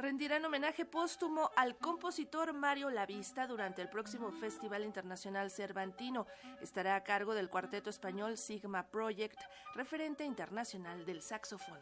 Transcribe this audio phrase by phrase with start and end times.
[0.00, 6.26] rendirán homenaje póstumo al compositor Mario Lavista durante el próximo Festival Internacional Cervantino.
[6.62, 9.38] Estará a cargo del cuarteto español Sigma Project,
[9.74, 11.78] referente internacional del saxofón.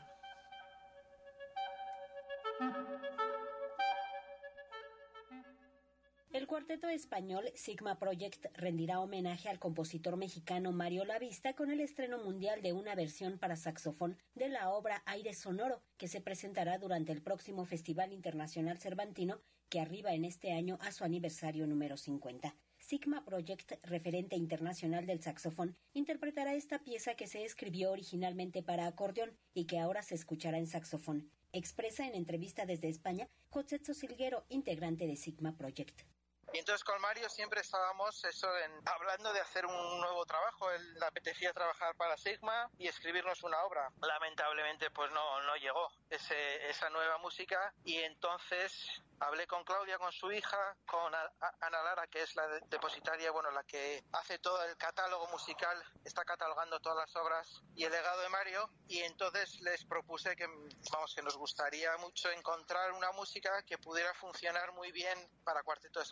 [6.48, 12.62] Cuarteto español Sigma Project rendirá homenaje al compositor mexicano Mario Lavista con el estreno mundial
[12.62, 17.20] de una versión para saxofón de la obra Aire Sonoro, que se presentará durante el
[17.20, 22.56] próximo Festival Internacional Cervantino, que arriba en este año a su aniversario número 50.
[22.78, 29.36] Sigma Project, referente internacional del saxofón, interpretará esta pieza que se escribió originalmente para acordeón
[29.52, 31.30] y que ahora se escuchará en saxofón.
[31.52, 36.04] Expresa en entrevista desde España José Silguero, integrante de Sigma Project.
[36.52, 40.70] Y entonces con Mario siempre estábamos eso en, hablando de hacer un nuevo trabajo.
[40.70, 43.90] Él le apetecía trabajar para Sigma y escribirnos una obra.
[44.00, 50.12] Lamentablemente pues no, no llegó ese, esa nueva música y entonces hablé con Claudia, con
[50.12, 54.76] su hija, con Ana Lara, que es la depositaria, bueno, la que hace todo el
[54.76, 59.84] catálogo musical, está catalogando todas las obras y el legado de Mario, y entonces les
[59.84, 60.46] propuse que,
[60.92, 66.00] vamos, que nos gustaría mucho encontrar una música que pudiera funcionar muy bien para cuarteto
[66.00, 66.06] de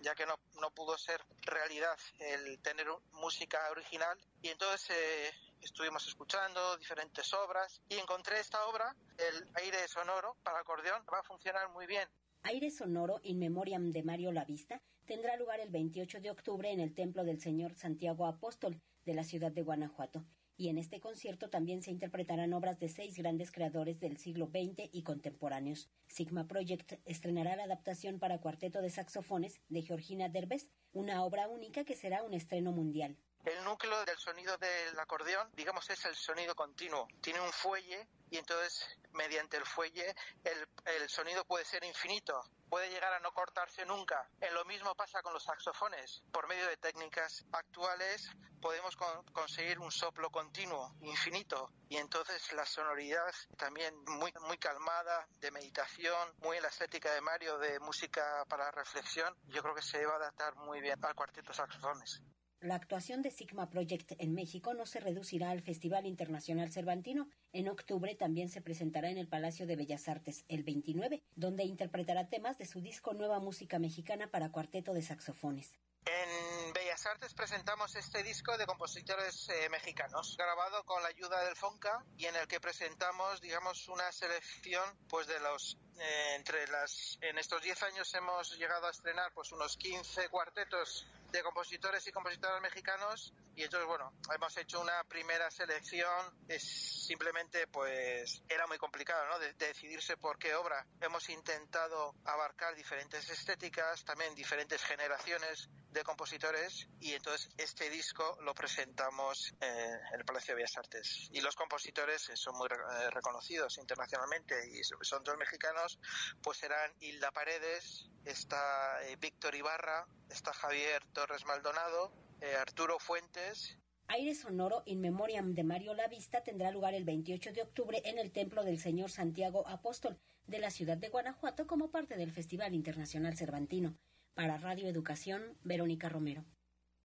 [0.00, 6.06] ya que no, no pudo ser realidad el tener música original, y entonces eh, estuvimos
[6.06, 11.68] escuchando diferentes obras y encontré esta obra, el aire sonoro para acordeón, va a funcionar
[11.70, 12.08] muy bien.
[12.44, 16.92] Aire Sonoro in Memoriam de Mario Lavista tendrá lugar el 28 de octubre en el
[16.92, 20.24] Templo del Señor Santiago Apóstol de la ciudad de Guanajuato.
[20.56, 24.88] Y en este concierto también se interpretarán obras de seis grandes creadores del siglo XX
[24.92, 25.88] y contemporáneos.
[26.06, 31.84] Sigma Project estrenará la adaptación para cuarteto de saxofones de Georgina Derbez, una obra única
[31.84, 33.16] que será un estreno mundial.
[33.44, 37.08] El núcleo del sonido del acordeón, digamos, es el sonido continuo.
[37.20, 42.88] Tiene un fuelle y entonces mediante el fuelle el, el sonido puede ser infinito puede
[42.88, 44.26] llegar a no cortarse nunca.
[44.40, 46.22] En lo mismo pasa con los saxofones.
[46.32, 48.30] Por medio de técnicas actuales
[48.62, 48.96] podemos
[49.34, 56.32] conseguir un soplo continuo, infinito, y entonces la sonoridad también muy, muy calmada, de meditación,
[56.38, 60.14] muy en la estética de Mario, de música para reflexión, yo creo que se va
[60.14, 62.22] a adaptar muy bien al cuarteto saxofones.
[62.62, 67.28] La actuación de Sigma Project en México no se reducirá al Festival Internacional Cervantino.
[67.52, 72.28] En octubre también se presentará en el Palacio de Bellas Artes el 29, donde interpretará
[72.28, 75.76] temas de su disco Nueva Música Mexicana para cuarteto de saxofones.
[76.06, 81.56] En Bellas Artes presentamos este disco de compositores eh, mexicanos, grabado con la ayuda del
[81.56, 87.18] Fonca y en el que presentamos, digamos, una selección pues de los eh, entre las
[87.22, 92.12] en estos 10 años hemos llegado a estrenar pues unos 15 cuartetos de compositores y
[92.12, 96.10] compositoras mexicanos y entonces bueno hemos hecho una primera selección.
[96.46, 96.62] Es
[97.06, 99.38] simplemente pues era muy complicado ¿no?
[99.38, 100.86] de, decidirse por qué obra.
[101.00, 108.54] Hemos intentado abarcar diferentes estéticas también diferentes generaciones de compositores y entonces este disco lo
[108.54, 111.28] presentamos eh, en el Palacio de Bellas Artes.
[111.32, 115.98] Y los compositores son muy eh, reconocidos internacionalmente y son dos mexicanos
[116.42, 122.12] pues serán Hilda Paredes está eh, Víctor Ibarra está Javier Torres Maldonado
[122.60, 123.78] Arturo Fuentes
[124.08, 128.32] Aire Sonoro in Memoriam de Mario Lavista tendrá lugar el 28 de octubre en el
[128.32, 133.36] Templo del Señor Santiago Apóstol de la ciudad de Guanajuato como parte del Festival Internacional
[133.36, 133.96] Cervantino.
[134.34, 136.44] Para Radio Educación, Verónica Romero.